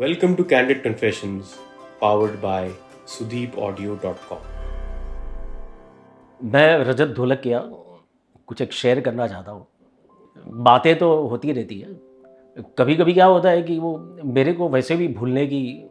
[0.00, 1.58] Welcome to Candid Confessions,
[2.00, 2.70] powered by
[3.06, 4.38] SudeepAudio.com.
[6.44, 7.58] मैं रजत ढोलकिया
[8.46, 9.66] कुछ एक शेयर करना चाहता हूँ।
[10.46, 11.88] बातें तो होती रहती है।
[12.78, 15.90] कभी कभी क्या होता है कि वो मेरे को वैसे भी भूलने की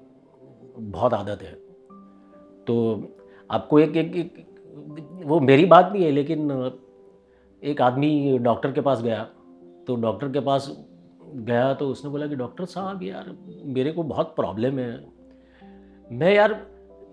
[0.80, 1.54] बहुत आदत है।
[2.68, 3.08] तो
[3.52, 6.52] आपको एक एक, एक वो मेरी बात नहीं है लेकिन
[7.64, 9.24] एक आदमी डॉक्टर के पास गया
[9.88, 10.88] तो डॉक्टर के पास
[11.36, 13.36] गया तो उसने बोला कि डॉक्टर साहब यार,
[13.66, 14.92] मेरे को बहुत प्रॉब्लम है।
[16.10, 16.60] मैं यार,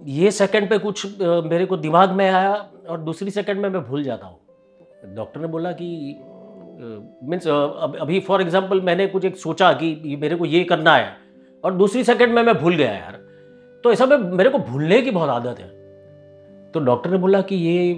[0.02, 2.54] ये सेकंड पे कुछ मेरे को दिमाग में आया
[2.88, 5.88] और दूसरी सेकंड में मैं भूल जाता हूँ। डॉक्टर ने बोला कि
[7.24, 11.16] मीन्स अभी फॉर एग्जांपल मैंने कुछ एक सोचा कि मेरे को ये करना है
[11.64, 13.18] और दूसरी सेकंड में मैं भूल गया यार।
[13.84, 15.76] तो ऐसा में, मेरे को भूलने की बहुत आदत है।
[16.72, 17.88] तो डॉक्टर ने बोला कि ये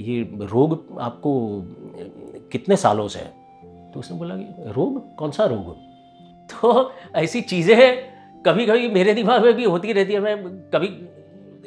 [0.00, 1.32] ये रोग आपको
[2.52, 3.41] कितने सालों से है?
[3.94, 5.16] तो उसने बोला कि, रोग?
[5.16, 5.74] कौन सा रोग?
[6.52, 10.88] तो ऐसी चीज़ें कभी कभी मेरे दिमाग में भी होती रहती है। मैं कभी,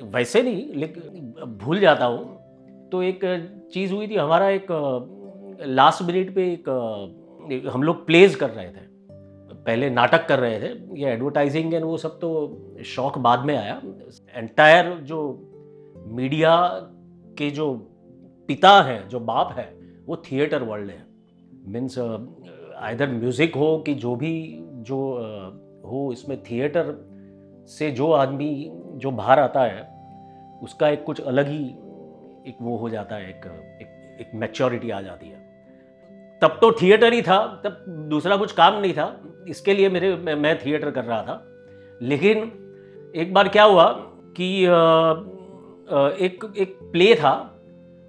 [0.03, 2.35] वैसे नहीं, लेकिन भूल जाता हूँ।
[2.91, 3.20] तो एक
[3.73, 4.68] चीज़ हुई थी, हमारा एक,
[5.62, 6.70] लास्ट मिनट पे एक,
[7.73, 8.85] हम लोग प्लेज कर रहे थे।
[9.53, 13.81] पहले नाटक कर रहे थे, ये एडवर्टाइजिंग एंड वो सब तो शौक बाद में आया।
[14.35, 15.49] एंटायर जो
[16.07, 16.68] मीडिया
[17.37, 17.73] के जो
[18.48, 19.76] पिता हैं, जो बाप है,
[20.07, 21.15] वो थिएटर वर्ल्ड है।
[21.68, 21.99] मीन्स
[22.77, 24.98] आइदर म्यूज़िक हो कि जो भी जो
[25.85, 26.94] हो इसमें थिएटर
[27.68, 29.96] से जो आदमी जो बाहर आता है
[30.63, 31.66] उसका एक कुछ अलग ही
[32.49, 33.46] एक वो हो जाता है एक
[33.82, 35.43] एक, एक मैच्योरिटी आ जाती है।
[36.41, 40.36] तब तो थिएटर ही था तब दूसरा कुछ काम नहीं था। इसके लिए मेरे मैं,
[40.36, 41.43] मैं थिएटर कर रहा था।
[42.02, 42.38] लेकिन
[43.16, 43.88] एक बार क्या हुआ
[44.38, 44.74] कि अ,
[46.20, 47.54] एक एक प्ले था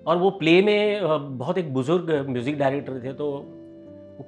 [0.06, 3.28] और वो प्ले में बहुत एक बुज़ुर्ग म्यूज़िक डायरेक्टर थे तो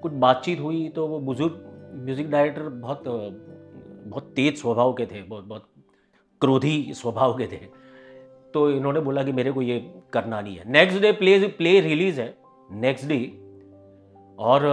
[0.03, 1.65] कुछ बातचीत हुई तो वो बुज़ुर्ग
[1.97, 5.69] म्यूज़िक डायरेक्टर बहुत बहुत तेज स्वभाव के थे, बहुत बहुत
[6.41, 7.61] क्रोधी स्वभाव के थे।
[8.55, 9.79] तो इन्होंने बोला कि मेरे को ये
[10.13, 12.35] करना नहीं है। Next day play play release है
[12.77, 13.19] नेक्स्ट डे
[14.39, 14.65] और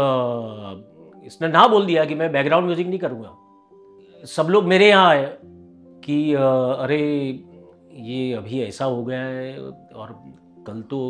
[1.26, 5.26] इसने ना बोल दिया कि मैं बैकग्राउंड म्यूज़िक नहीं करूँगा। सब लोग मेरे यहाँ आए
[6.04, 7.00] कि अरे,
[7.94, 10.12] ये अभी ऐसा हो गया है और
[10.67, 11.01] कल तो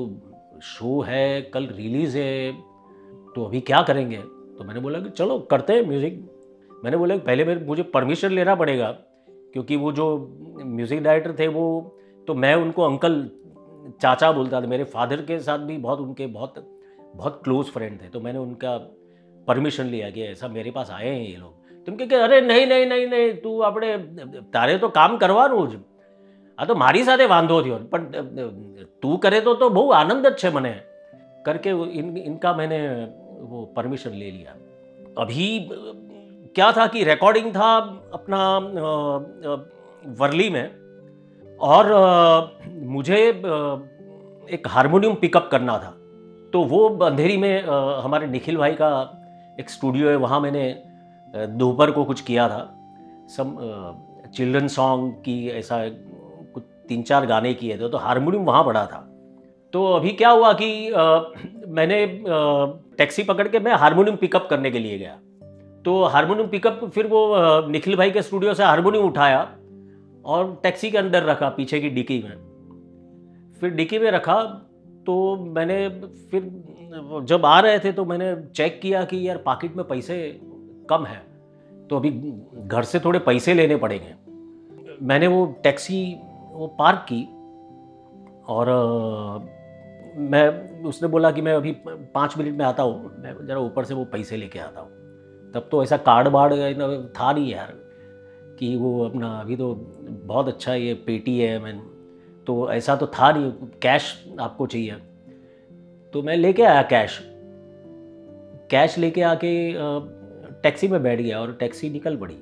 [0.62, 2.52] शो है कल रिलीज़ है
[3.34, 4.16] तो अभी क्या करेंगे
[4.58, 6.18] तो मैंने बोला कि चलो करते हैं म्यूज़िक
[6.84, 8.90] मैंने बोला कि पहले मेरे मुझे परमिशन लेना पड़ेगा
[9.52, 10.06] क्योंकि वो जो
[10.58, 11.66] म्यूज़िक डायरेक्टर थे वो
[12.28, 13.22] तो मैं उनको अंकल
[14.02, 16.64] चाचा बोलता था मेरे फादर के साथ भी बहुत उनके बहुत
[17.16, 18.76] बहुत क्लोज फ्रेंड थे तो मैंने उनका
[19.48, 22.88] परमिशन लिया कि ऐसा मेरे पास आए हैं ये लोग तुम કે અરે નહીં નહીં
[22.88, 23.88] નહીં નહીં તું આપણે
[24.52, 25.78] તારે તો કામ કરવાનું જ
[26.58, 28.04] આ તો મારી સાથે વાંધો થયો પણ
[29.02, 30.74] તું કરે તો તો બહુ આનંદ જ છે મને
[31.44, 32.78] करके वो इन इनका मैंने
[33.50, 34.54] वो परमिशन ले लिया
[35.18, 35.44] अभी
[36.56, 37.68] क्या था कि रिकॉर्डिंग था
[38.12, 38.40] अपना
[38.80, 38.90] अ,
[39.46, 39.54] अ,
[40.20, 40.66] वर्ली में
[41.70, 42.04] और अ,
[42.90, 43.56] मुझे अ,
[44.48, 45.92] एक हारमोनियम पिकअप करना था
[46.52, 48.90] तो वो अंधेरी में अ, हमारे निखिल भाई का
[49.60, 52.62] एक स्टूडियो है वहाँ मैंने अ, दोपहर को कुछ किया था
[53.30, 53.56] सम
[54.34, 56.13] चिल्ड्रन सॉन्ग की ऐसा कुछ
[56.89, 58.97] तीन चार गाने किए थे तो हारमोनियम वहाँ पड़ा था।
[59.73, 61.03] तो अभी क्या हुआ कि अ,
[61.67, 62.05] मैंने
[62.97, 65.19] टैक्सी पकड़ के मैं हारमोनियम पिकअप करने के लिए गया।
[65.85, 67.21] तो हारमोनियम पिकअप फिर वो
[67.67, 69.41] निखिल भाई के स्टूडियो से हारमोनियम उठाया
[70.25, 74.41] और टैक्सी के अंदर रखा पीछे की डिक्की में। फिर डिक्की में रखा
[75.05, 75.15] तो
[75.55, 75.77] मैंने
[76.31, 76.49] फिर
[77.25, 80.17] जब आ रहे थे तो मैंने चेक किया कि यार पॉकेट में पैसे
[80.89, 81.21] कम है
[81.89, 82.09] तो अभी
[82.65, 84.13] घर से थोड़े पैसे लेने पड़ेंगे।
[85.01, 85.99] मैंने वो टैक्सी
[86.55, 87.23] वो पार्क की
[88.47, 88.69] और
[90.17, 93.93] मैं, उसने बोला कि मैं अभी पाँच मिनट में आता हूँ। मैं ज़रा ऊपर से
[93.93, 94.89] वो पैसे लेके आता हूँ।
[95.53, 96.53] तब तो ऐसा कार्ड बार्ड
[97.17, 97.73] था नहीं यार
[98.59, 99.73] कि वो अपना अभी तो
[100.25, 101.77] बहुत अच्छा ये पेटी है मैं
[102.47, 103.51] तो ऐसा तो था नहीं।
[103.81, 104.95] कैश आपको चाहिए।
[106.13, 107.19] तो मैं लेके आया कैश।
[108.71, 109.51] कैश लेके आके
[110.63, 112.37] टैक्सी में बैठ गया और टैक्सी निकल पड़ी।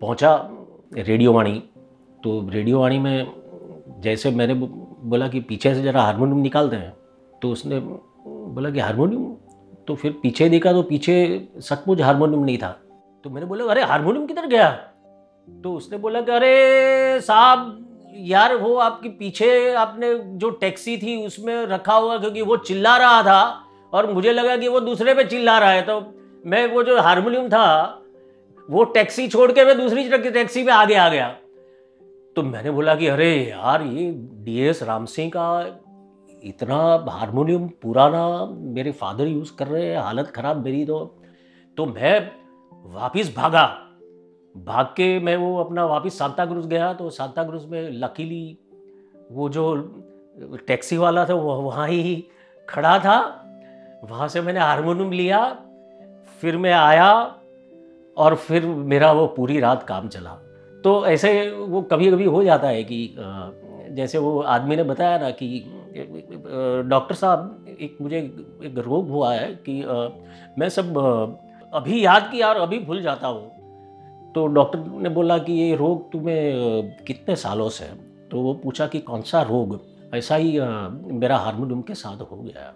[0.00, 0.34] पहुँचा
[0.94, 1.62] रेडियो वाणी।
[2.24, 3.32] तो रेडियो वाणी में
[4.00, 6.96] जैसे मैंने बोला कि पीछे से ज़रा हारमोनियम निकालते हैं
[7.42, 7.78] तो उसने
[8.26, 9.34] बोला कि हारमोनियम?
[9.88, 12.80] तो फिर पीछे देखा तो पीछे सचमुच हारमोनियम नहीं था।
[13.24, 14.70] तो मैंने बोला, अरे, हारमोनियम किधर गया?
[15.64, 17.86] तो उसने बोला कि, अरे, साहब,
[18.16, 23.22] यार, वो आपके पीछे आपने जो टैक्सी थी उसमें रखा हुआ क्योंकि वो चिल्ला रहा
[23.22, 26.14] था और मुझे लगा कि वो दूसरे पे चिल्ला रहा है। तो
[26.46, 28.00] मैं वो जो हारमोनियम था,
[28.70, 31.36] वो टैक्सी छोड़ के मैं दूसरी टैक्सी में आगे आ गया।
[32.36, 34.10] तो मैंने बोला कि, अरे यार, ये
[34.44, 35.46] डी एस राम सिंह का
[36.42, 36.76] इतना
[37.10, 38.24] हारमोनियम पुराना
[38.74, 40.98] मेरे फादर यूज़ कर रहे हैं, हालत ख़राब मेरी तो।
[41.76, 42.30] तो मैं
[42.84, 43.66] वापिस भागा।
[44.54, 48.58] भाग के मैं वो अपना वापस सांता क्रूज गया तो सांता क्रूज में लकीली
[49.32, 49.74] वो जो
[50.66, 52.24] टैक्सी वाला था, वो वहाँ ही
[52.68, 53.44] खड़ा था।
[54.04, 55.44] वहाँ से मैंने हारमोनियम लिया,
[56.42, 57.12] फिर मैं आया
[58.16, 60.38] और फिर मेरा वो पूरी रात काम चला।
[60.84, 63.14] तो ऐसे वो कभी कभी हो जाता है कि
[63.90, 65.48] जैसे वो आदमी ने बताया ना कि
[66.88, 68.18] डॉक्टर साहब, एक मुझे
[68.64, 69.82] एक रोग हुआ है कि
[70.58, 70.96] मैं सब
[71.74, 76.10] अभी याद किया और अभी भूल जाता हूँ। तो डॉक्टर ने बोला कि ये रोग
[76.12, 77.84] तुम्हें कितने सालों से
[78.30, 79.78] तो वो पूछा कि कौन सा रोग?
[80.14, 80.58] ऐसा ही
[81.12, 82.74] मेरा हारमोनियम के साथ हो गया।